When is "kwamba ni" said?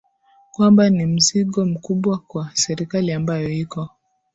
0.51-1.05